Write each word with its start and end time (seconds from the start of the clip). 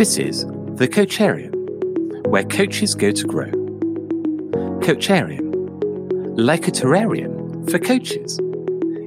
This 0.00 0.16
is 0.16 0.46
The 0.46 0.88
Coacharium, 0.88 2.26
where 2.28 2.44
coaches 2.44 2.94
go 2.94 3.10
to 3.10 3.26
grow. 3.26 3.50
Coacharium, 4.80 5.52
like 6.38 6.66
a 6.66 6.70
terrarium 6.70 7.70
for 7.70 7.78
coaches. 7.78 8.40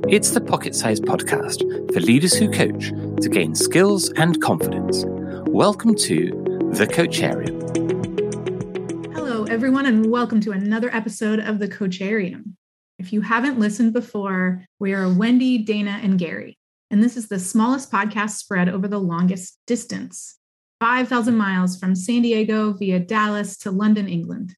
It's 0.08 0.30
the 0.30 0.40
pocket 0.40 0.76
sized 0.76 1.06
podcast 1.06 1.64
for 1.92 2.00
leaders 2.00 2.36
who 2.36 2.52
coach 2.52 2.90
to 3.24 3.28
gain 3.28 3.56
skills 3.56 4.12
and 4.18 4.40
confidence. 4.40 5.04
Welcome 5.48 5.96
to 5.96 6.30
The 6.74 6.86
Coacharium. 6.86 7.58
Hello, 9.16 9.46
everyone, 9.46 9.88
and 9.88 10.12
welcome 10.12 10.42
to 10.42 10.52
another 10.52 10.94
episode 10.94 11.40
of 11.40 11.58
The 11.58 11.70
Coacharium. 11.70 12.54
If 13.00 13.12
you 13.12 13.22
haven't 13.22 13.58
listened 13.58 13.94
before, 13.94 14.64
we 14.80 14.94
are 14.94 15.12
Wendy, 15.12 15.58
Dana, 15.58 16.00
and 16.04 16.20
Gary, 16.20 16.60
and 16.92 17.02
this 17.02 17.18
is 17.18 17.30
the 17.30 17.40
smallest 17.40 17.92
podcast 17.92 18.34
spread 18.36 18.70
over 18.70 18.88
the 18.88 19.00
longest 19.00 19.58
distance 19.66 20.38
5,000 20.84 21.38
miles 21.38 21.80
from 21.80 21.96
San 21.96 22.24
Diego 22.24 22.74
via 22.74 23.00
Dallas 23.00 23.56
to 23.56 23.72
London, 23.72 24.10
England. 24.10 24.54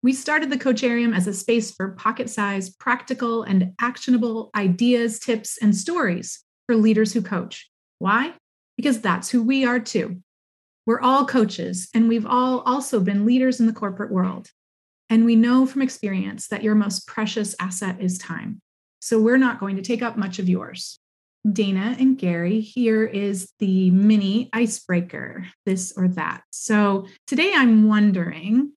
We 0.00 0.12
started 0.12 0.48
the 0.48 0.58
Coacharium 0.58 1.12
as 1.12 1.26
a 1.26 1.34
space 1.34 1.72
for 1.72 1.90
pocket 1.90 2.30
sized, 2.30 2.78
practical, 2.78 3.42
and 3.42 3.72
actionable 3.80 4.50
ideas, 4.54 5.18
tips, 5.18 5.58
and 5.60 5.74
stories 5.74 6.44
for 6.66 6.76
leaders 6.76 7.12
who 7.12 7.20
coach. 7.20 7.68
Why? 7.98 8.34
Because 8.76 9.00
that's 9.00 9.28
who 9.28 9.42
we 9.42 9.64
are 9.64 9.80
too. 9.80 10.22
We're 10.86 11.00
all 11.00 11.26
coaches, 11.26 11.88
and 11.92 12.06
we've 12.06 12.26
all 12.26 12.60
also 12.60 13.00
been 13.00 13.26
leaders 13.26 13.58
in 13.58 13.66
the 13.66 13.72
corporate 13.72 14.12
world. 14.12 14.50
And 15.10 15.24
we 15.24 15.34
know 15.34 15.66
from 15.66 15.82
experience 15.82 16.46
that 16.46 16.62
your 16.62 16.76
most 16.76 17.08
precious 17.08 17.56
asset 17.58 18.00
is 18.00 18.18
time. 18.18 18.60
So 19.00 19.20
we're 19.20 19.36
not 19.36 19.58
going 19.58 19.74
to 19.74 19.82
take 19.82 20.00
up 20.00 20.16
much 20.16 20.38
of 20.38 20.48
yours. 20.48 21.00
Dana 21.52 21.96
and 21.98 22.18
Gary, 22.18 22.60
here 22.60 23.04
is 23.04 23.52
the 23.58 23.90
mini 23.90 24.50
icebreaker, 24.52 25.46
this 25.64 25.92
or 25.96 26.08
that. 26.08 26.42
So 26.50 27.06
today 27.26 27.52
I'm 27.54 27.86
wondering 27.86 28.72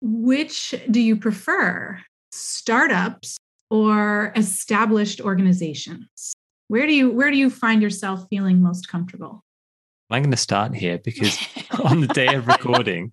which 0.00 0.74
do 0.90 1.00
you 1.00 1.16
prefer, 1.16 2.00
startups 2.32 3.36
or 3.70 4.32
established 4.36 5.20
organizations? 5.20 6.34
Where 6.68 6.86
do 6.86 6.92
you 6.92 7.10
where 7.10 7.30
do 7.30 7.36
you 7.36 7.50
find 7.50 7.80
yourself 7.82 8.26
feeling 8.28 8.60
most 8.60 8.88
comfortable? 8.88 9.42
I'm 10.08 10.22
going 10.22 10.30
to 10.30 10.36
start 10.36 10.74
here 10.74 10.98
because 10.98 11.36
on 11.84 12.00
the 12.00 12.06
day 12.08 12.34
of 12.34 12.46
recording, 12.46 13.12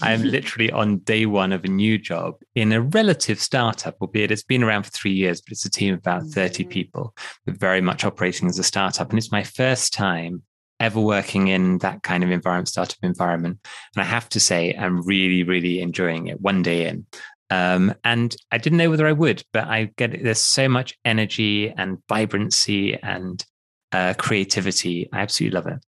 I 0.00 0.12
am 0.12 0.22
literally 0.22 0.70
on 0.70 0.98
day 0.98 1.26
one 1.26 1.52
of 1.52 1.64
a 1.64 1.68
new 1.68 1.98
job 1.98 2.36
in 2.54 2.72
a 2.72 2.80
relative 2.80 3.40
startup, 3.40 3.96
albeit 4.00 4.30
it's 4.30 4.42
been 4.42 4.62
around 4.62 4.84
for 4.84 4.90
three 4.90 5.12
years, 5.12 5.42
but 5.42 5.52
it's 5.52 5.66
a 5.66 5.70
team 5.70 5.94
of 5.94 5.98
about 5.98 6.24
30 6.24 6.62
mm-hmm. 6.62 6.70
people, 6.70 7.14
but 7.44 7.58
very 7.58 7.82
much 7.82 8.04
operating 8.04 8.48
as 8.48 8.58
a 8.58 8.64
startup. 8.64 9.10
And 9.10 9.18
it's 9.18 9.32
my 9.32 9.42
first 9.42 9.92
time 9.92 10.42
ever 10.78 11.00
working 11.00 11.48
in 11.48 11.76
that 11.78 12.02
kind 12.02 12.24
of 12.24 12.30
environment, 12.30 12.68
startup 12.68 12.96
environment. 13.02 13.58
And 13.94 14.02
I 14.02 14.06
have 14.06 14.28
to 14.30 14.40
say, 14.40 14.74
I'm 14.74 15.02
really, 15.02 15.42
really 15.42 15.82
enjoying 15.82 16.28
it 16.28 16.40
one 16.40 16.62
day 16.62 16.88
in. 16.88 17.04
Um, 17.50 17.94
and 18.02 18.34
I 18.50 18.58
didn't 18.58 18.78
know 18.78 18.88
whether 18.88 19.06
I 19.06 19.12
would, 19.12 19.44
but 19.52 19.64
I 19.64 19.90
get 19.96 20.14
it. 20.14 20.24
There's 20.24 20.40
so 20.40 20.68
much 20.68 20.96
energy 21.04 21.68
and 21.68 21.98
vibrancy 22.08 22.94
and 22.94 23.44
uh, 23.92 24.14
creativity. 24.16 25.08
I 25.12 25.20
absolutely 25.20 25.56
love 25.56 25.66
it. 25.66 25.84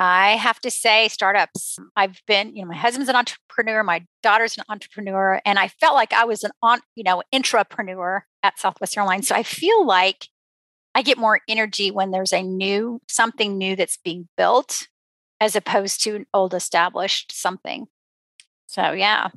I 0.00 0.36
have 0.36 0.58
to 0.60 0.70
say, 0.70 1.08
startups. 1.08 1.78
I've 1.94 2.22
been, 2.26 2.56
you 2.56 2.62
know, 2.62 2.68
my 2.68 2.76
husband's 2.76 3.10
an 3.10 3.16
entrepreneur, 3.16 3.82
my 3.82 4.06
daughter's 4.22 4.56
an 4.56 4.64
entrepreneur, 4.70 5.42
and 5.44 5.58
I 5.58 5.68
felt 5.68 5.94
like 5.94 6.14
I 6.14 6.24
was 6.24 6.42
an 6.42 6.52
on, 6.62 6.80
you 6.96 7.04
know, 7.04 7.22
intrapreneur 7.34 8.22
at 8.42 8.58
Southwest 8.58 8.96
Airlines. 8.96 9.28
So 9.28 9.34
I 9.34 9.42
feel 9.42 9.86
like 9.86 10.28
I 10.94 11.02
get 11.02 11.18
more 11.18 11.40
energy 11.46 11.90
when 11.90 12.12
there's 12.12 12.32
a 12.32 12.42
new 12.42 13.02
something 13.10 13.58
new 13.58 13.76
that's 13.76 13.98
being 14.02 14.26
built 14.38 14.88
as 15.38 15.54
opposed 15.54 16.02
to 16.04 16.16
an 16.16 16.26
old 16.32 16.54
established 16.54 17.32
something. 17.38 17.86
So 18.66 18.92
yeah. 18.92 19.28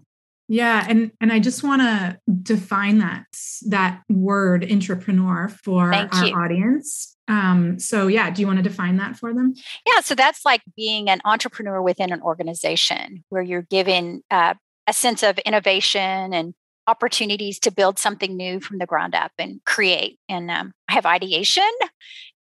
Yeah, 0.47 0.85
and 0.87 1.11
and 1.21 1.31
I 1.31 1.39
just 1.39 1.63
want 1.63 1.81
to 1.81 2.19
define 2.41 2.99
that 2.99 3.25
that 3.67 4.01
word 4.09 4.63
intrapreneur 4.63 5.51
for 5.51 5.91
Thank 5.91 6.13
our 6.13 6.27
you. 6.27 6.35
audience. 6.35 7.15
Um, 7.27 7.79
so 7.79 8.07
yeah, 8.07 8.29
do 8.29 8.41
you 8.41 8.47
want 8.47 8.57
to 8.57 8.63
define 8.63 8.97
that 8.97 9.15
for 9.15 9.33
them? 9.33 9.53
Yeah, 9.87 10.01
so 10.01 10.15
that's 10.15 10.43
like 10.43 10.61
being 10.75 11.09
an 11.09 11.21
entrepreneur 11.23 11.81
within 11.81 12.11
an 12.11 12.21
organization 12.21 13.23
where 13.29 13.41
you're 13.41 13.61
given 13.61 14.23
uh, 14.29 14.55
a 14.87 14.93
sense 14.93 15.23
of 15.23 15.39
innovation 15.39 16.33
and 16.33 16.53
opportunities 16.87 17.59
to 17.59 17.71
build 17.71 17.97
something 17.97 18.35
new 18.35 18.59
from 18.59 18.77
the 18.77 18.85
ground 18.85 19.15
up 19.15 19.31
and 19.39 19.63
create. 19.65 20.19
And 20.27 20.51
um, 20.51 20.73
I 20.89 20.93
have 20.93 21.05
ideation. 21.05 21.69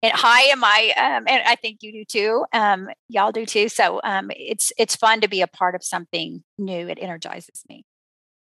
And 0.03 0.13
hi, 0.13 0.41
am 0.51 0.65
I? 0.65 0.93
Um, 0.97 1.25
and 1.29 1.43
I 1.47 1.55
think 1.55 1.79
you 1.83 1.93
do 1.93 2.05
too. 2.05 2.45
Um, 2.53 2.89
y'all 3.09 3.31
do 3.31 3.47
too. 3.47 3.69
So 3.69 4.01
um, 4.03 4.33
it's 4.35 4.73
it's 4.77 4.97
fun 4.97 5.21
to 5.21 5.29
be 5.29 5.43
a 5.43 5.47
part 5.47 5.77
of 5.77 5.85
something 5.85 6.43
new. 6.59 6.89
It 6.89 6.99
energizes 7.01 7.63
me. 7.69 7.85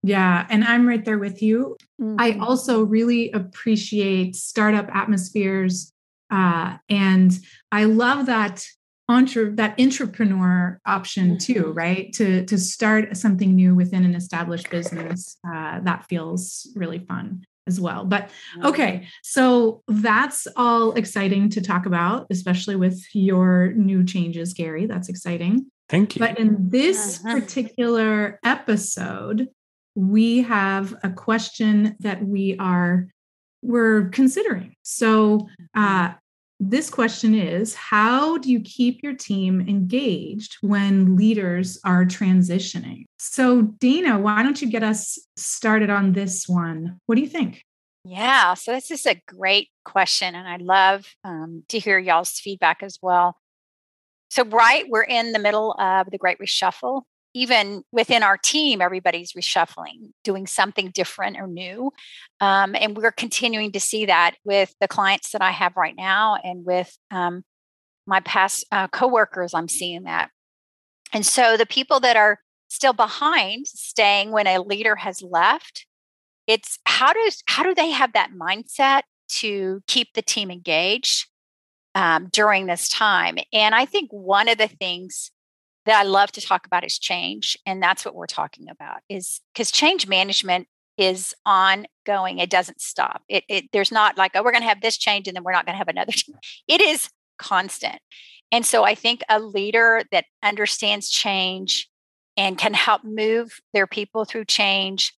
Yeah, 0.05 0.45
and 0.49 0.63
I'm 0.63 0.87
right 0.87 1.03
there 1.03 1.19
with 1.19 1.41
you. 1.41 1.77
Mm-hmm. 2.01 2.15
I 2.19 2.37
also 2.39 2.83
really 2.83 3.31
appreciate 3.31 4.35
startup 4.35 4.87
atmospheres, 4.95 5.91
uh, 6.29 6.77
and 6.89 7.31
I 7.71 7.85
love 7.85 8.27
that 8.27 8.65
entre- 9.09 9.55
that 9.55 9.79
entrepreneur 9.79 10.79
option 10.85 11.37
too, 11.37 11.53
mm-hmm. 11.53 11.73
right? 11.73 12.13
To 12.13 12.45
to 12.45 12.57
start 12.57 13.17
something 13.17 13.55
new 13.55 13.75
within 13.75 14.05
an 14.05 14.15
established 14.15 14.69
business, 14.69 15.37
uh, 15.47 15.79
that 15.81 16.05
feels 16.05 16.71
really 16.75 16.99
fun 16.99 17.43
as 17.67 17.79
well. 17.81 18.05
But 18.05 18.29
okay, 18.63 19.07
so 19.23 19.81
that's 19.87 20.47
all 20.55 20.93
exciting 20.93 21.49
to 21.49 21.61
talk 21.61 21.85
about, 21.85 22.27
especially 22.29 22.75
with 22.75 23.03
your 23.13 23.73
new 23.73 24.03
changes, 24.03 24.53
Gary. 24.53 24.85
That's 24.85 25.09
exciting. 25.09 25.65
Thank 25.89 26.15
you. 26.15 26.19
But 26.19 26.39
in 26.39 26.69
this 26.69 27.23
uh-huh. 27.23 27.39
particular 27.39 28.39
episode, 28.43 29.49
we 29.95 30.41
have 30.43 30.93
a 31.03 31.09
question 31.09 31.95
that 31.99 32.23
we 32.25 32.57
are 32.59 33.07
we're 33.61 34.09
considering. 34.09 34.75
So 34.83 35.47
uh, 35.73 36.13
this 36.59 36.89
question 36.89 37.33
is 37.33 37.73
how 37.73 38.37
do 38.37 38.51
you 38.51 38.59
keep 38.61 39.01
your 39.01 39.15
team 39.15 39.61
engaged 39.61 40.57
when 40.61 41.15
leaders 41.15 41.79
are 41.83 42.05
transitioning? 42.05 43.05
So 43.17 43.63
Dana, 43.63 44.19
why 44.19 44.43
don't 44.43 44.61
you 44.61 44.69
get 44.69 44.83
us 44.83 45.17
started 45.35 45.89
on 45.89 46.13
this 46.13 46.47
one? 46.47 46.99
What 47.07 47.15
do 47.15 47.21
you 47.21 47.27
think? 47.27 47.63
Yeah, 48.07 48.53
so 48.53 48.71
this 48.71 48.91
is 48.91 49.07
a 49.07 49.19
great 49.27 49.69
question, 49.83 50.35
and 50.35 50.47
I 50.47 50.57
love 50.57 51.07
um, 51.23 51.63
to 51.69 51.79
hear 51.79 51.97
y'all's 51.97 52.39
feedback 52.39 52.83
as 52.83 52.99
well. 53.01 53.35
So, 54.29 54.45
right, 54.45 54.85
we're 54.87 55.01
in 55.01 55.31
the 55.31 55.39
middle 55.39 55.71
of 55.79 56.11
the 56.11 56.19
Great 56.19 56.37
Reshuffle 56.37 57.01
even 57.35 57.83
within 57.91 58.23
our 58.23 58.37
team, 58.37 58.81
everybody's 58.81 59.33
reshuffling, 59.33 60.13
doing 60.23 60.47
something 60.47 60.89
different 60.91 61.37
or 61.37 61.47
new. 61.47 61.91
Um, 62.39 62.75
and 62.79 62.95
we're 62.95 63.11
continuing 63.11 63.73
to 63.73 63.79
see 63.79 64.05
that 64.05 64.35
with 64.45 64.73
the 64.79 64.87
clients 64.87 65.31
that 65.33 65.41
I 65.41 65.51
have 65.51 65.75
right 65.75 65.95
now 65.97 66.37
and 66.41 66.65
with 66.65 66.97
um, 67.11 67.43
my 68.07 68.21
past 68.21 68.65
uh, 68.71 68.87
coworkers, 68.87 69.53
I'm 69.53 69.67
seeing 69.67 70.03
that. 70.03 70.29
And 71.11 71.25
so 71.25 71.57
the 71.57 71.65
people 71.65 71.99
that 71.99 72.15
are 72.15 72.39
still 72.69 72.93
behind, 72.93 73.67
staying 73.67 74.31
when 74.31 74.47
a 74.47 74.61
leader 74.61 74.95
has 74.95 75.21
left, 75.21 75.85
it's 76.47 76.79
how 76.85 77.11
does 77.11 77.43
how 77.47 77.63
do 77.63 77.73
they 77.73 77.91
have 77.91 78.13
that 78.13 78.31
mindset 78.31 79.01
to 79.27 79.81
keep 79.87 80.13
the 80.13 80.21
team 80.21 80.49
engaged 80.49 81.27
um, 81.95 82.29
during 82.31 82.67
this 82.67 82.87
time? 82.87 83.37
And 83.51 83.75
I 83.75 83.85
think 83.85 84.09
one 84.11 84.47
of 84.47 84.57
the 84.57 84.69
things 84.69 85.31
that 85.85 85.99
I 85.99 86.03
love 86.03 86.31
to 86.33 86.41
talk 86.41 86.65
about 86.65 86.85
is 86.85 86.97
change. 86.97 87.57
And 87.65 87.81
that's 87.81 88.05
what 88.05 88.15
we're 88.15 88.25
talking 88.25 88.69
about 88.69 89.01
is 89.09 89.41
because 89.53 89.71
change 89.71 90.07
management 90.07 90.67
is 90.97 91.33
ongoing. 91.45 92.39
It 92.39 92.49
doesn't 92.49 92.81
stop. 92.81 93.23
It, 93.27 93.43
it 93.49 93.65
there's 93.71 93.91
not 93.91 94.17
like, 94.17 94.31
oh, 94.35 94.43
we're 94.43 94.51
going 94.51 94.63
to 94.63 94.69
have 94.69 94.81
this 94.81 94.97
change 94.97 95.27
and 95.27 95.35
then 95.35 95.43
we're 95.43 95.51
not 95.51 95.65
going 95.65 95.73
to 95.73 95.77
have 95.77 95.87
another. 95.87 96.11
Change. 96.13 96.63
It 96.67 96.81
is 96.81 97.09
constant. 97.37 97.99
And 98.51 98.65
so 98.65 98.83
I 98.83 98.95
think 98.95 99.21
a 99.27 99.39
leader 99.39 100.03
that 100.11 100.25
understands 100.43 101.09
change 101.09 101.89
and 102.37 102.57
can 102.57 102.73
help 102.73 103.03
move 103.03 103.59
their 103.73 103.87
people 103.87 104.25
through 104.25 104.45
change 104.45 105.13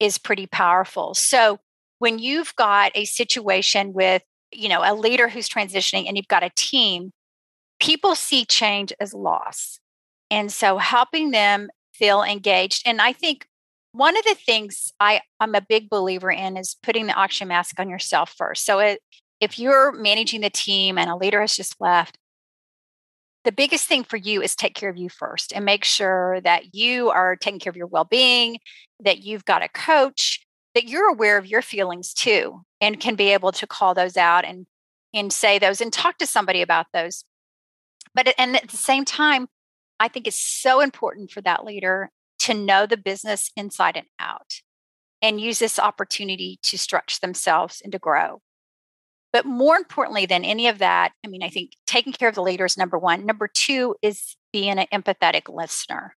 is 0.00 0.18
pretty 0.18 0.46
powerful. 0.46 1.14
So 1.14 1.58
when 1.98 2.18
you've 2.18 2.54
got 2.56 2.92
a 2.94 3.04
situation 3.04 3.92
with, 3.92 4.22
you 4.50 4.68
know, 4.68 4.80
a 4.82 4.94
leader 4.94 5.28
who's 5.28 5.48
transitioning 5.48 6.08
and 6.08 6.16
you've 6.16 6.28
got 6.28 6.42
a 6.42 6.50
team, 6.56 7.12
people 7.78 8.14
see 8.14 8.44
change 8.44 8.92
as 9.00 9.14
loss. 9.14 9.78
And 10.32 10.50
so 10.50 10.78
helping 10.78 11.30
them 11.30 11.68
feel 11.92 12.22
engaged. 12.22 12.84
And 12.86 13.02
I 13.02 13.12
think 13.12 13.46
one 13.92 14.16
of 14.16 14.24
the 14.24 14.34
things 14.34 14.90
I, 14.98 15.20
I'm 15.38 15.54
a 15.54 15.60
big 15.60 15.90
believer 15.90 16.32
in 16.32 16.56
is 16.56 16.74
putting 16.82 17.06
the 17.06 17.12
oxygen 17.12 17.48
mask 17.48 17.78
on 17.78 17.90
yourself 17.90 18.34
first. 18.34 18.64
So 18.64 18.78
it, 18.78 19.00
if 19.40 19.58
you're 19.58 19.92
managing 19.92 20.40
the 20.40 20.48
team 20.48 20.96
and 20.96 21.10
a 21.10 21.16
leader 21.16 21.42
has 21.42 21.54
just 21.54 21.78
left, 21.80 22.16
the 23.44 23.52
biggest 23.52 23.86
thing 23.86 24.04
for 24.04 24.16
you 24.16 24.40
is 24.40 24.56
take 24.56 24.74
care 24.74 24.88
of 24.88 24.96
you 24.96 25.10
first 25.10 25.52
and 25.52 25.66
make 25.66 25.84
sure 25.84 26.40
that 26.40 26.74
you 26.74 27.10
are 27.10 27.36
taking 27.36 27.60
care 27.60 27.70
of 27.70 27.76
your 27.76 27.88
well-being, 27.88 28.58
that 29.00 29.18
you've 29.18 29.44
got 29.44 29.62
a 29.62 29.68
coach, 29.68 30.46
that 30.74 30.84
you're 30.84 31.10
aware 31.10 31.36
of 31.36 31.46
your 31.46 31.60
feelings 31.60 32.14
too 32.14 32.62
and 32.80 33.00
can 33.00 33.16
be 33.16 33.34
able 33.34 33.52
to 33.52 33.66
call 33.66 33.92
those 33.92 34.16
out 34.16 34.46
and 34.46 34.66
and 35.12 35.30
say 35.30 35.58
those 35.58 35.82
and 35.82 35.92
talk 35.92 36.16
to 36.16 36.26
somebody 36.26 36.62
about 36.62 36.86
those. 36.94 37.24
But 38.14 38.32
and 38.38 38.56
at 38.56 38.70
the 38.70 38.78
same 38.78 39.04
time, 39.04 39.48
I 40.02 40.08
think 40.08 40.26
it's 40.26 40.44
so 40.44 40.80
important 40.80 41.30
for 41.30 41.40
that 41.42 41.64
leader 41.64 42.10
to 42.40 42.54
know 42.54 42.86
the 42.86 42.96
business 42.96 43.52
inside 43.56 43.96
and 43.96 44.08
out 44.18 44.54
and 45.22 45.40
use 45.40 45.60
this 45.60 45.78
opportunity 45.78 46.58
to 46.64 46.76
stretch 46.76 47.20
themselves 47.20 47.80
and 47.80 47.92
to 47.92 48.00
grow. 48.00 48.40
But 49.32 49.46
more 49.46 49.76
importantly 49.76 50.26
than 50.26 50.44
any 50.44 50.66
of 50.66 50.78
that, 50.78 51.12
I 51.24 51.28
mean, 51.28 51.44
I 51.44 51.50
think 51.50 51.76
taking 51.86 52.12
care 52.12 52.28
of 52.28 52.34
the 52.34 52.42
leader 52.42 52.64
is 52.64 52.76
number 52.76 52.98
one. 52.98 53.24
Number 53.24 53.46
two 53.46 53.94
is 54.02 54.34
being 54.52 54.76
an 54.76 54.88
empathetic 54.92 55.42
listener. 55.48 56.16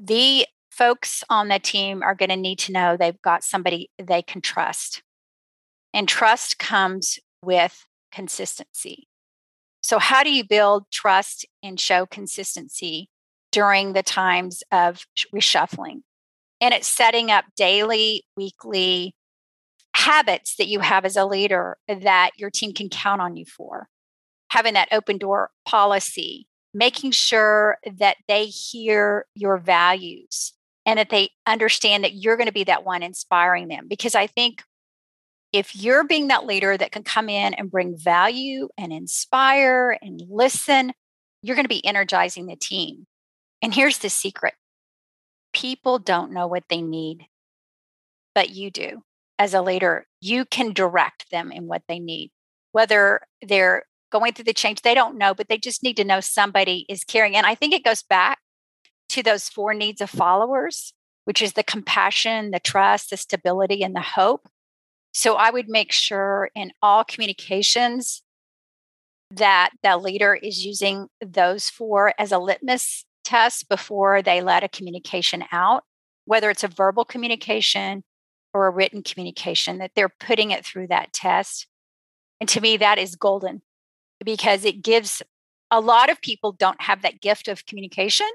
The 0.00 0.46
folks 0.70 1.24
on 1.28 1.48
the 1.48 1.58
team 1.58 2.04
are 2.04 2.14
going 2.14 2.30
to 2.30 2.36
need 2.36 2.60
to 2.60 2.72
know 2.72 2.96
they've 2.96 3.20
got 3.20 3.42
somebody 3.42 3.90
they 4.00 4.22
can 4.22 4.42
trust. 4.42 5.02
And 5.92 6.06
trust 6.06 6.60
comes 6.60 7.18
with 7.42 7.84
consistency. 8.12 9.08
So, 9.82 9.98
how 9.98 10.22
do 10.22 10.32
you 10.32 10.44
build 10.44 10.84
trust 10.90 11.44
and 11.62 11.78
show 11.78 12.06
consistency 12.06 13.08
during 13.50 13.92
the 13.92 14.02
times 14.02 14.62
of 14.70 15.04
reshuffling? 15.34 16.02
And 16.60 16.72
it's 16.72 16.88
setting 16.88 17.30
up 17.30 17.44
daily, 17.56 18.24
weekly 18.36 19.14
habits 19.94 20.56
that 20.56 20.68
you 20.68 20.80
have 20.80 21.04
as 21.04 21.16
a 21.16 21.26
leader 21.26 21.76
that 21.88 22.30
your 22.36 22.50
team 22.50 22.72
can 22.72 22.88
count 22.88 23.20
on 23.20 23.36
you 23.36 23.44
for. 23.44 23.88
Having 24.50 24.74
that 24.74 24.88
open 24.92 25.18
door 25.18 25.50
policy, 25.66 26.46
making 26.72 27.10
sure 27.10 27.78
that 27.98 28.16
they 28.28 28.46
hear 28.46 29.26
your 29.34 29.58
values 29.58 30.52
and 30.86 30.98
that 30.98 31.10
they 31.10 31.30
understand 31.46 32.04
that 32.04 32.14
you're 32.14 32.36
going 32.36 32.46
to 32.46 32.52
be 32.52 32.64
that 32.64 32.84
one 32.84 33.02
inspiring 33.02 33.68
them. 33.68 33.86
Because 33.88 34.14
I 34.14 34.26
think 34.26 34.62
if 35.52 35.76
you're 35.76 36.04
being 36.04 36.28
that 36.28 36.46
leader 36.46 36.76
that 36.76 36.92
can 36.92 37.02
come 37.02 37.28
in 37.28 37.54
and 37.54 37.70
bring 37.70 37.96
value 37.96 38.68
and 38.78 38.92
inspire 38.92 39.96
and 40.00 40.22
listen, 40.28 40.92
you're 41.42 41.56
going 41.56 41.64
to 41.64 41.68
be 41.68 41.84
energizing 41.84 42.46
the 42.46 42.56
team. 42.56 43.06
And 43.60 43.74
here's 43.74 43.98
the 43.98 44.10
secret 44.10 44.54
people 45.52 45.98
don't 45.98 46.32
know 46.32 46.46
what 46.46 46.64
they 46.68 46.80
need, 46.80 47.26
but 48.34 48.50
you 48.50 48.70
do. 48.70 49.02
As 49.38 49.54
a 49.54 49.62
leader, 49.62 50.06
you 50.20 50.44
can 50.44 50.72
direct 50.72 51.30
them 51.30 51.52
in 51.52 51.66
what 51.66 51.82
they 51.88 51.98
need, 51.98 52.30
whether 52.72 53.20
they're 53.42 53.84
going 54.10 54.32
through 54.32 54.44
the 54.44 54.52
change, 54.52 54.82
they 54.82 54.94
don't 54.94 55.18
know, 55.18 55.34
but 55.34 55.48
they 55.48 55.58
just 55.58 55.82
need 55.82 55.96
to 55.96 56.04
know 56.04 56.20
somebody 56.20 56.86
is 56.88 57.02
caring. 57.02 57.34
And 57.34 57.46
I 57.46 57.54
think 57.54 57.74
it 57.74 57.84
goes 57.84 58.02
back 58.02 58.38
to 59.08 59.22
those 59.22 59.48
four 59.48 59.74
needs 59.74 60.00
of 60.00 60.10
followers, 60.10 60.92
which 61.24 61.42
is 61.42 61.54
the 61.54 61.64
compassion, 61.64 62.50
the 62.50 62.60
trust, 62.60 63.10
the 63.10 63.16
stability, 63.16 63.82
and 63.82 63.96
the 63.96 64.00
hope. 64.00 64.48
So 65.12 65.34
I 65.34 65.50
would 65.50 65.68
make 65.68 65.92
sure 65.92 66.50
in 66.54 66.72
all 66.82 67.04
communications 67.04 68.22
that 69.30 69.70
the 69.82 69.96
leader 69.96 70.34
is 70.34 70.64
using 70.64 71.08
those 71.24 71.70
four 71.70 72.14
as 72.18 72.32
a 72.32 72.38
litmus 72.38 73.04
test 73.24 73.68
before 73.68 74.22
they 74.22 74.42
let 74.42 74.64
a 74.64 74.68
communication 74.68 75.44
out, 75.52 75.84
whether 76.24 76.50
it's 76.50 76.64
a 76.64 76.68
verbal 76.68 77.04
communication 77.04 78.04
or 78.54 78.66
a 78.66 78.70
written 78.70 79.02
communication, 79.02 79.78
that 79.78 79.92
they're 79.94 80.12
putting 80.20 80.50
it 80.50 80.64
through 80.64 80.86
that 80.88 81.12
test. 81.12 81.66
And 82.40 82.48
to 82.50 82.60
me, 82.60 82.76
that 82.78 82.98
is 82.98 83.16
golden 83.16 83.62
because 84.24 84.64
it 84.64 84.82
gives 84.82 85.22
a 85.70 85.80
lot 85.80 86.10
of 86.10 86.20
people 86.20 86.52
don't 86.52 86.82
have 86.82 87.02
that 87.02 87.20
gift 87.20 87.48
of 87.48 87.64
communication 87.64 88.28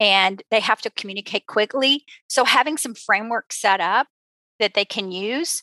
and 0.00 0.42
they 0.50 0.60
have 0.60 0.82
to 0.82 0.90
communicate 0.90 1.46
quickly. 1.46 2.04
So 2.28 2.44
having 2.44 2.76
some 2.76 2.94
framework 2.94 3.52
set 3.52 3.80
up 3.80 4.08
that 4.58 4.74
they 4.74 4.84
can 4.84 5.12
use 5.12 5.62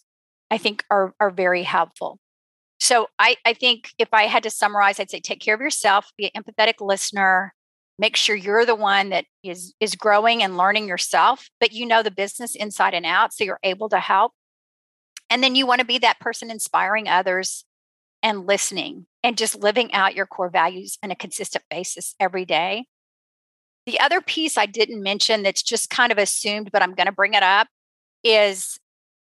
I 0.52 0.58
think 0.58 0.84
are, 0.90 1.14
are 1.20 1.32
very 1.32 1.64
helpful. 1.64 2.20
So 2.80 3.08
I, 3.20 3.36
I 3.46 3.54
think 3.54 3.92
if 3.98 4.10
I 4.14 4.24
had 4.24 4.44
to 4.44 4.50
summarize, 4.50 5.00
I'd 5.00 5.12
say 5.12 5.20
take 5.20 5.42
care 5.42 5.56
of 5.56 5.62
yourself, 5.62 6.12
be 6.18 6.32
an 6.34 6.42
empathetic 6.42 6.76
listener, 6.80 7.54
make 7.98 8.16
sure 8.16 8.36
you're 8.36 8.66
the 8.66 8.76
one 8.76 9.10
that 9.10 9.26
is 9.44 9.74
is 9.80 9.96
growing 9.96 10.42
and 10.42 10.58
learning 10.58 10.88
yourself, 10.88 11.50
but 11.60 11.74
you 11.74 11.86
know 11.86 12.02
the 12.02 12.12
business 12.12 12.56
inside 12.56 12.94
and 12.94 13.06
out, 13.06 13.34
so 13.34 13.44
you're 13.44 13.60
able 13.64 13.90
to 13.90 14.00
help. 14.00 14.32
And 15.30 15.44
then 15.44 15.56
you 15.56 15.68
want 15.68 15.82
to 15.82 15.86
be 15.86 16.00
that 16.00 16.20
person 16.20 16.50
inspiring 16.50 17.08
others 17.08 17.66
and 18.24 18.48
listening 18.48 19.06
and 19.24 19.38
just 19.38 19.56
living 19.56 19.94
out 19.94 20.16
your 20.16 20.26
core 20.26 20.50
values 20.50 20.98
on 21.04 21.12
a 21.12 21.16
consistent 21.16 21.64
basis 21.70 22.16
every 22.20 22.46
day. 22.46 22.86
The 23.86 24.00
other 24.00 24.22
piece 24.22 24.58
I 24.58 24.66
didn't 24.66 25.04
mention 25.04 25.44
that's 25.44 25.64
just 25.64 25.90
kind 25.90 26.12
of 26.12 26.18
assumed, 26.18 26.72
but 26.72 26.82
I'm 26.82 26.96
going 26.96 27.08
to 27.08 27.12
bring 27.12 27.34
it 27.34 27.44
up 27.44 27.68
is 28.24 28.80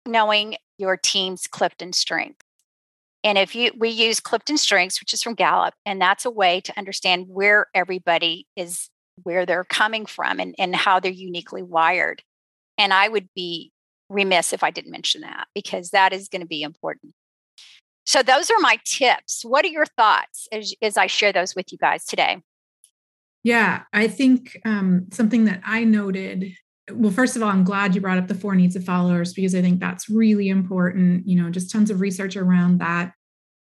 knowing 0.05 0.55
your 0.81 0.97
team's 0.97 1.47
Clifton 1.47 1.93
strength. 1.93 2.41
And 3.23 3.37
if 3.37 3.55
you 3.55 3.71
we 3.77 3.89
use 3.89 4.19
Clifton 4.19 4.57
Strengths, 4.57 4.99
which 4.99 5.13
is 5.13 5.21
from 5.21 5.35
Gallup, 5.35 5.75
and 5.85 6.01
that's 6.01 6.25
a 6.25 6.31
way 6.31 6.59
to 6.61 6.77
understand 6.77 7.27
where 7.29 7.67
everybody 7.75 8.47
is, 8.55 8.89
where 9.21 9.45
they're 9.45 9.63
coming 9.63 10.07
from, 10.07 10.39
and, 10.39 10.55
and 10.57 10.75
how 10.75 10.99
they're 10.99 11.11
uniquely 11.11 11.61
wired. 11.61 12.23
And 12.79 12.91
I 12.93 13.07
would 13.07 13.29
be 13.35 13.71
remiss 14.09 14.53
if 14.53 14.63
I 14.63 14.71
didn't 14.71 14.91
mention 14.91 15.21
that 15.21 15.47
because 15.53 15.91
that 15.91 16.13
is 16.13 16.27
going 16.27 16.41
to 16.41 16.47
be 16.47 16.63
important. 16.63 17.13
So 18.05 18.23
those 18.23 18.49
are 18.49 18.59
my 18.59 18.79
tips. 18.83 19.45
What 19.45 19.63
are 19.65 19.69
your 19.69 19.85
thoughts 19.85 20.47
as, 20.51 20.73
as 20.81 20.97
I 20.97 21.05
share 21.05 21.31
those 21.31 21.55
with 21.55 21.71
you 21.71 21.77
guys 21.77 22.05
today? 22.05 22.41
Yeah, 23.43 23.83
I 23.93 24.07
think 24.07 24.59
um, 24.65 25.05
something 25.11 25.45
that 25.45 25.61
I 25.63 25.83
noted 25.83 26.53
well 26.91 27.11
first 27.11 27.35
of 27.35 27.41
all 27.41 27.49
i'm 27.49 27.63
glad 27.63 27.93
you 27.93 28.01
brought 28.01 28.17
up 28.17 28.27
the 28.27 28.35
four 28.35 28.55
needs 28.55 28.75
of 28.75 28.83
followers 28.83 29.33
because 29.33 29.55
i 29.55 29.61
think 29.61 29.79
that's 29.79 30.09
really 30.09 30.49
important 30.49 31.27
you 31.27 31.41
know 31.41 31.49
just 31.49 31.71
tons 31.71 31.89
of 31.89 32.01
research 32.01 32.35
around 32.35 32.79
that 32.79 33.13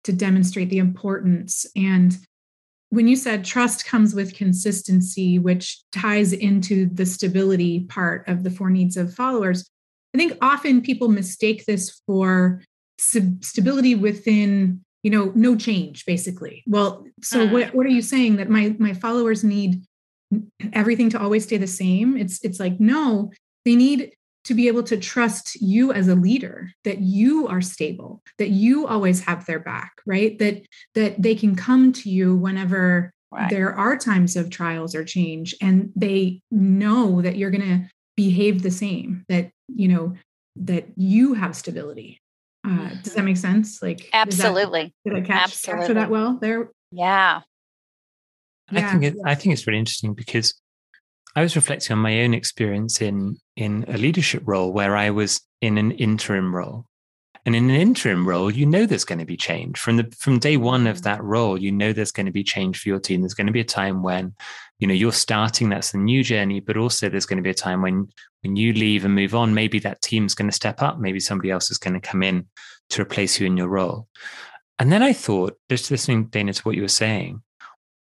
to 0.05 0.13
demonstrate 0.13 0.71
the 0.71 0.79
importance 0.79 1.67
and 1.77 2.19
when 2.91 3.07
you 3.07 3.17
said 3.17 3.45
trust 3.45 3.87
comes 3.87 4.15
with 4.15 4.35
consistency 4.35 5.39
which 5.39 5.83
ties 5.93 6.33
into 6.33 6.87
the 6.87 7.07
stability 7.07 7.81
part 7.89 8.27
of 8.29 8.43
the 8.43 8.51
four 8.51 8.71
needs 8.71 8.97
of 8.97 9.13
followers 9.15 9.69
i 10.15 10.19
think 10.19 10.37
often 10.41 10.81
people 10.81 11.09
mistake 11.09 11.67
this 11.67 12.01
for 12.07 12.63
stability 12.99 13.95
within 13.95 14.81
you 15.03 15.11
know 15.11 15.33
no 15.35 15.57
change 15.57 16.05
basically 16.05 16.63
well 16.67 17.05
so 17.23 17.43
uh. 17.43 17.51
what, 17.51 17.75
what 17.75 17.87
are 17.87 17.91
you 17.91 18.03
saying 18.03 18.37
that 18.37 18.49
my 18.49 18.75
my 18.79 18.93
followers 18.93 19.43
need 19.43 19.83
everything 20.73 21.11
to 21.11 21.21
always 21.21 21.45
stay 21.45 21.57
the 21.57 21.67
same. 21.67 22.17
It's 22.17 22.45
it's 22.45 22.61
like 22.61 22.79
no 22.81 23.31
they 23.65 23.77
need 23.77 24.13
to 24.45 24.55
be 24.55 24.69
able 24.69 24.83
to 24.83 24.97
trust 24.97 25.61
you 25.61 25.93
as 25.93 26.09
a 26.09 26.15
leader 26.15 26.71
that 26.85 26.99
you 27.01 27.47
are 27.47 27.61
stable 27.61 28.23
that 28.39 28.49
you 28.49 28.87
always 28.87 29.21
have 29.21 29.45
their 29.45 29.59
back 29.59 30.01
right? 30.07 30.39
That 30.39 30.63
that 30.95 31.23
they 31.23 31.35
can 31.35 31.55
come 31.55 31.93
to 31.93 32.11
you 32.11 32.37
whenever 32.37 33.13
right. 33.31 33.49
there 33.51 33.73
are 33.73 33.97
times 33.97 34.37
of 34.37 34.51
trials 34.51 34.95
or 34.95 35.05
change 35.05 35.55
and 35.61 35.93
they 35.95 36.41
know 36.51 37.23
that 37.23 37.37
you're 37.37 37.51
going 37.51 37.69
to 37.69 37.89
behave 38.17 38.63
the 38.63 38.71
same 38.71 39.25
that 39.29 39.51
you 39.69 39.89
know 39.89 40.15
that 40.57 40.87
you 40.97 41.35
have 41.35 41.57
stability. 41.57 42.19
Uh, 42.67 42.91
does 43.03 43.15
that 43.15 43.25
make 43.25 43.39
sense? 43.39 43.81
Like 43.81 44.11
absolutely 44.13 44.93
did, 45.05 45.15
that, 45.15 45.21
did 45.21 45.25
i 45.25 45.27
catch, 45.27 45.45
absolutely. 45.45 45.81
capture 45.81 45.95
that 45.95 46.11
well 46.11 46.39
there? 46.41 46.71
Yeah 46.93 47.43
yeah. 48.71 48.87
I 48.87 48.91
think 48.91 49.05
it, 49.05 49.17
I 49.25 49.35
think 49.35 49.53
it's 49.53 49.67
really 49.67 49.79
interesting 49.79 50.15
because 50.15 50.55
I 51.37 51.43
was 51.43 51.57
reflecting 51.57 51.95
on 51.95 52.03
my 52.03 52.23
own 52.23 52.35
experience 52.35 53.01
in 53.01 53.39
in 53.57 53.85
a 53.89 53.97
leadership 53.97 54.43
role 54.47 54.73
where 54.73 54.97
I 54.97 55.11
was 55.11 55.41
in 55.61 55.79
an 55.79 55.93
interim 55.93 56.55
role. 56.55 56.87
And 57.47 57.57
in 57.57 57.71
an 57.71 57.77
interim 57.77 58.29
role, 58.29 58.51
you 58.51 58.67
know 58.67 58.85
there's 58.85 59.05
going 59.05 59.19
to 59.19 59.25
be 59.25 59.37
change 59.37 59.79
from 59.79 59.97
the 59.97 60.15
from 60.19 60.39
day 60.39 60.57
one 60.57 60.87
of 60.87 60.99
mm. 60.99 61.03
that 61.03 61.23
role. 61.23 61.57
You 61.57 61.73
know 61.73 61.93
there's 61.93 62.13
going 62.13 62.27
to 62.27 62.33
be 62.33 62.45
change 62.45 62.81
for 62.81 62.89
your 62.89 63.01
team. 63.01 63.23
There's 63.23 63.35
going 63.35 63.47
to 63.47 63.53
be 63.53 63.61
a 63.61 63.65
time 63.65 64.03
when, 64.03 64.35
you 64.79 64.87
know, 64.87 64.95
you're 64.95 65.13
starting. 65.13 65.71
That's 65.71 65.93
the 65.93 65.99
new 65.99 66.23
journey. 66.23 66.61
But 66.61 66.77
also, 66.77 67.09
there's 67.09 67.27
going 67.27 67.39
to 67.39 67.43
be 67.43 67.51
a 67.51 67.55
time 67.55 67.81
when 67.81 68.09
when 68.43 68.57
you 68.57 68.75
leave 68.75 69.05
and 69.05 69.15
move 69.15 69.35
on. 69.35 69.55
Maybe 69.55 69.79
that 69.81 70.03
team's 70.03 70.35
going 70.35 70.51
to 70.51 70.55
step 70.55 70.83
up. 70.83 70.99
Maybe 70.99 71.21
somebody 71.21 71.51
else 71.51 71.71
is 71.71 71.79
going 71.79 71.95
to 71.95 72.01
come 72.01 72.23
in 72.23 72.47
to 72.91 73.03
replace 73.03 73.41
you 73.41 73.47
in 73.47 73.57
your 73.57 73.69
role. 73.69 74.09
And 74.79 74.93
then 74.93 75.03
I 75.03 75.13
thought, 75.13 75.59
just 75.71 75.91
listening, 75.91 76.27
Dana, 76.27 76.53
to 76.53 76.63
what 76.63 76.77
you 76.77 76.83
were 76.83 76.89
saying. 76.89 77.43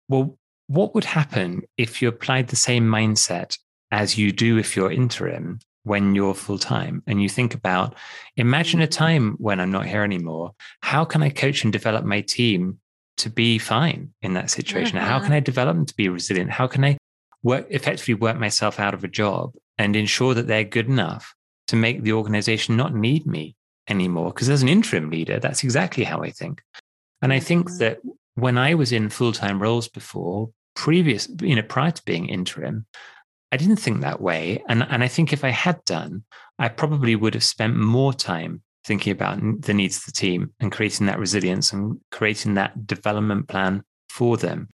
Well, 0.09 0.37
what 0.67 0.95
would 0.95 1.05
happen 1.05 1.63
if 1.77 2.01
you 2.01 2.07
applied 2.07 2.47
the 2.47 2.55
same 2.55 2.87
mindset 2.87 3.57
as 3.91 4.17
you 4.17 4.31
do 4.31 4.57
if 4.57 4.75
you're 4.75 4.91
interim 4.91 5.59
when 5.83 6.15
you're 6.15 6.33
full 6.33 6.57
time 6.57 7.03
and 7.05 7.21
you 7.21 7.29
think 7.29 7.53
about 7.53 7.95
imagine 8.37 8.81
a 8.81 8.87
time 8.87 9.35
when 9.37 9.59
I'm 9.59 9.71
not 9.71 9.85
here 9.85 10.03
anymore. 10.03 10.53
How 10.81 11.05
can 11.05 11.21
I 11.21 11.29
coach 11.29 11.63
and 11.63 11.73
develop 11.73 12.05
my 12.05 12.21
team 12.21 12.79
to 13.17 13.29
be 13.29 13.57
fine 13.57 14.13
in 14.21 14.33
that 14.33 14.49
situation? 14.49 14.97
How 14.97 15.19
can 15.19 15.27
mm-hmm. 15.27 15.33
I 15.33 15.39
develop 15.41 15.75
them 15.75 15.85
to 15.85 15.95
be 15.95 16.09
resilient? 16.09 16.51
How 16.51 16.67
can 16.67 16.83
I 16.83 16.97
work 17.43 17.67
effectively 17.69 18.13
work 18.13 18.37
myself 18.37 18.79
out 18.79 18.93
of 18.93 19.03
a 19.03 19.09
job 19.09 19.53
and 19.77 19.95
ensure 19.95 20.33
that 20.33 20.47
they're 20.47 20.63
good 20.63 20.87
enough 20.87 21.35
to 21.67 21.75
make 21.75 22.01
the 22.01 22.13
organization 22.13 22.77
not 22.77 22.95
need 22.95 23.25
me 23.27 23.55
anymore? 23.87 24.31
Because 24.31 24.49
as 24.49 24.63
an 24.63 24.69
interim 24.69 25.09
leader, 25.09 25.39
that's 25.39 25.63
exactly 25.63 26.05
how 26.05 26.23
I 26.23 26.31
think. 26.31 26.61
And 27.21 27.33
I 27.33 27.39
think 27.39 27.67
mm-hmm. 27.67 27.77
that 27.79 27.99
when 28.35 28.57
I 28.57 28.73
was 28.73 28.91
in 28.91 29.09
full 29.09 29.33
time 29.33 29.61
roles 29.61 29.87
before, 29.87 30.49
previous, 30.75 31.27
you 31.41 31.55
know, 31.55 31.61
prior 31.61 31.91
to 31.91 32.05
being 32.05 32.29
interim, 32.29 32.85
I 33.51 33.57
didn't 33.57 33.77
think 33.77 34.01
that 34.01 34.21
way. 34.21 34.63
And, 34.67 34.83
and 34.89 35.03
I 35.03 35.07
think 35.07 35.31
if 35.31 35.43
I 35.43 35.49
had 35.49 35.83
done, 35.85 36.23
I 36.57 36.69
probably 36.69 37.15
would 37.15 37.35
have 37.35 37.43
spent 37.43 37.75
more 37.75 38.13
time 38.13 38.63
thinking 38.83 39.11
about 39.11 39.39
the 39.61 39.73
needs 39.73 39.97
of 39.97 40.05
the 40.05 40.11
team 40.11 40.53
and 40.59 40.71
creating 40.71 41.05
that 41.07 41.19
resilience 41.19 41.71
and 41.71 41.99
creating 42.11 42.55
that 42.55 42.85
development 42.85 43.47
plan 43.47 43.83
for 44.09 44.37
them. 44.37 44.69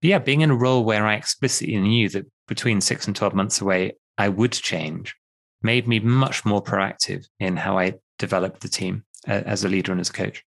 But 0.00 0.08
yeah, 0.08 0.18
being 0.18 0.42
in 0.42 0.50
a 0.50 0.56
role 0.56 0.84
where 0.84 1.06
I 1.06 1.14
explicitly 1.14 1.76
knew 1.78 2.08
that 2.10 2.26
between 2.46 2.80
six 2.80 3.06
and 3.06 3.16
12 3.16 3.34
months 3.34 3.60
away, 3.60 3.92
I 4.16 4.28
would 4.28 4.52
change 4.52 5.14
made 5.62 5.88
me 5.88 5.98
much 5.98 6.44
more 6.44 6.62
proactive 6.62 7.26
in 7.40 7.56
how 7.56 7.78
I 7.78 7.94
developed 8.18 8.60
the 8.60 8.68
team 8.68 9.04
as 9.26 9.64
a 9.64 9.68
leader 9.68 9.90
and 9.92 10.00
as 10.00 10.10
a 10.10 10.12
coach. 10.12 10.44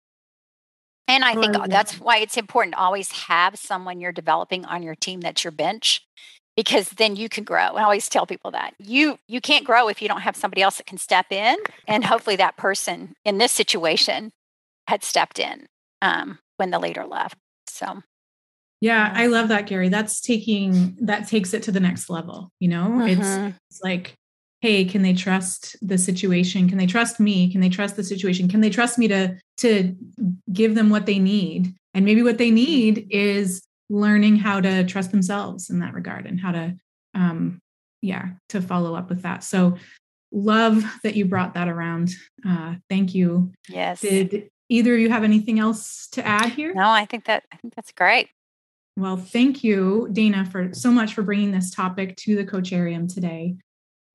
And 1.07 1.25
I 1.25 1.35
think 1.35 1.57
that's 1.67 1.99
why 1.99 2.17
it's 2.17 2.37
important 2.37 2.73
to 2.75 2.79
always 2.79 3.11
have 3.11 3.57
someone 3.57 3.99
you're 3.99 4.11
developing 4.11 4.65
on 4.65 4.81
your 4.81 4.95
team 4.95 5.19
that's 5.21 5.43
your 5.43 5.51
bench 5.51 6.05
because 6.55 6.89
then 6.91 7.15
you 7.15 7.27
can 7.27 7.43
grow. 7.43 7.59
I 7.59 7.83
always 7.83 8.07
tell 8.07 8.25
people 8.25 8.51
that. 8.51 8.73
You 8.79 9.19
you 9.27 9.41
can't 9.41 9.65
grow 9.65 9.87
if 9.87 10.01
you 10.01 10.07
don't 10.07 10.21
have 10.21 10.35
somebody 10.35 10.61
else 10.61 10.77
that 10.77 10.85
can 10.85 10.97
step 10.97 11.31
in 11.31 11.57
and 11.87 12.05
hopefully 12.05 12.35
that 12.37 12.57
person 12.57 13.15
in 13.25 13.37
this 13.37 13.51
situation 13.51 14.31
had 14.87 15.03
stepped 15.03 15.39
in 15.39 15.67
um, 16.01 16.39
when 16.57 16.71
the 16.71 16.79
leader 16.79 17.05
left. 17.05 17.37
So 17.67 18.03
yeah, 18.81 19.11
I 19.13 19.27
love 19.27 19.49
that, 19.49 19.67
Gary. 19.67 19.89
That's 19.89 20.19
taking 20.21 20.97
that 21.01 21.27
takes 21.27 21.53
it 21.53 21.63
to 21.63 21.71
the 21.71 21.79
next 21.79 22.09
level. 22.09 22.51
You 22.59 22.69
know, 22.69 22.85
mm-hmm. 22.85 23.21
it's 23.21 23.55
it's 23.69 23.81
like, 23.83 24.15
hey, 24.61 24.85
can 24.85 25.01
they 25.01 25.13
trust 25.13 25.75
the 25.81 25.97
situation? 25.97 26.69
Can 26.69 26.77
they 26.77 26.85
trust 26.85 27.19
me? 27.19 27.51
Can 27.51 27.61
they 27.61 27.69
trust 27.69 27.95
the 27.95 28.03
situation? 28.03 28.47
Can 28.47 28.61
they 28.61 28.69
trust 28.69 28.97
me 28.97 29.07
to 29.09 29.35
to 29.57 29.95
give 30.53 30.75
them 30.75 30.89
what 30.89 31.05
they 31.05 31.19
need? 31.19 31.73
And 31.93 32.05
maybe 32.05 32.23
what 32.23 32.37
they 32.37 32.51
need 32.51 33.07
is 33.09 33.63
learning 33.89 34.37
how 34.37 34.61
to 34.61 34.85
trust 34.85 35.11
themselves 35.11 35.69
in 35.69 35.79
that 35.79 35.93
regard 35.93 36.25
and 36.25 36.39
how 36.39 36.51
to 36.51 36.75
um 37.13 37.59
yeah, 38.01 38.29
to 38.49 38.61
follow 38.61 38.95
up 38.95 39.09
with 39.09 39.23
that. 39.23 39.43
So 39.43 39.77
love 40.31 40.83
that 41.03 41.15
you 41.15 41.25
brought 41.25 41.55
that 41.55 41.67
around. 41.67 42.11
Uh 42.47 42.75
thank 42.89 43.13
you. 43.15 43.51
Yes. 43.67 44.01
Did 44.01 44.49
either 44.69 44.93
of 44.93 44.99
you 44.99 45.09
have 45.09 45.23
anything 45.23 45.59
else 45.59 46.07
to 46.11 46.25
add 46.25 46.51
here? 46.51 46.73
No, 46.73 46.89
I 46.89 47.05
think 47.05 47.25
that 47.25 47.43
I 47.51 47.57
think 47.57 47.75
that's 47.75 47.91
great. 47.91 48.29
Well, 48.97 49.17
thank 49.17 49.63
you, 49.63 50.09
Dana, 50.11 50.45
for 50.45 50.73
so 50.73 50.91
much 50.91 51.13
for 51.13 51.23
bringing 51.23 51.51
this 51.51 51.71
topic 51.71 52.15
to 52.17 52.35
the 52.35 52.45
Coacharium 52.45 53.11
today. 53.11 53.55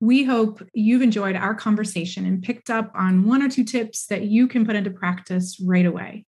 We 0.00 0.24
hope 0.24 0.62
you've 0.74 1.02
enjoyed 1.02 1.36
our 1.36 1.54
conversation 1.54 2.26
and 2.26 2.42
picked 2.42 2.68
up 2.68 2.90
on 2.94 3.24
one 3.24 3.42
or 3.42 3.48
two 3.48 3.64
tips 3.64 4.06
that 4.06 4.24
you 4.24 4.46
can 4.46 4.66
put 4.66 4.76
into 4.76 4.90
practice 4.90 5.58
right 5.60 5.86
away. 5.86 6.26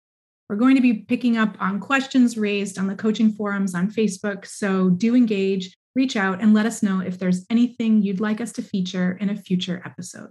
We're 0.48 0.56
going 0.56 0.76
to 0.76 0.82
be 0.82 0.94
picking 0.94 1.36
up 1.36 1.56
on 1.60 1.78
questions 1.78 2.36
raised 2.36 2.78
on 2.78 2.86
the 2.86 2.96
coaching 2.96 3.32
forums 3.32 3.74
on 3.74 3.90
Facebook, 3.90 4.46
so 4.46 4.90
do 4.90 5.14
engage, 5.14 5.76
reach 5.94 6.16
out, 6.16 6.40
and 6.40 6.54
let 6.54 6.66
us 6.66 6.82
know 6.82 7.00
if 7.00 7.18
there's 7.18 7.46
anything 7.50 8.02
you'd 8.02 8.20
like 8.20 8.40
us 8.40 8.52
to 8.52 8.62
feature 8.62 9.16
in 9.20 9.30
a 9.30 9.36
future 9.36 9.82
episode. 9.84 10.30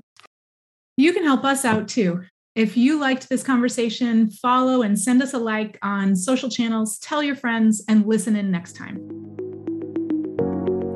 You 0.98 1.13
can 1.13 1.24
help 1.24 1.45
us 1.45 1.63
out 1.63 1.88
too. 1.88 2.24
If 2.55 2.75
you 2.75 3.00
liked 3.00 3.29
this 3.29 3.43
conversation, 3.43 4.29
follow 4.29 4.81
and 4.81 5.00
send 5.00 5.24
us 5.24 5.33
a 5.33 5.38
like 5.38 5.77
on 5.81 6.15
social 6.15 6.50
channels, 6.50 7.00
tell 7.00 7.24
your 7.24 7.36
friends, 7.36 7.81
and 7.88 8.05
listen 8.05 8.36
in 8.36 8.51
next 8.51 8.75
time. 8.75 9.38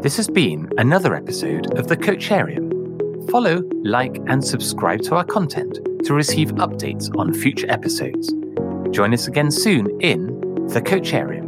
This 0.03 0.17
has 0.17 0.27
been 0.27 0.69
another 0.77 1.15
episode 1.15 1.79
of 1.79 1.87
the 1.87 1.95
Coacharium. 1.95 3.31
Follow, 3.31 3.63
like, 3.83 4.17
and 4.27 4.43
subscribe 4.43 5.01
to 5.03 5.15
our 5.15 5.23
content 5.23 5.79
to 6.03 6.13
receive 6.13 6.49
updates 6.55 7.09
on 7.17 7.33
future 7.33 7.71
episodes. 7.71 8.33
Join 8.93 9.13
us 9.13 9.27
again 9.27 9.49
soon 9.49 9.87
in 10.01 10.27
the 10.67 10.81
Coacharium. 10.81 11.42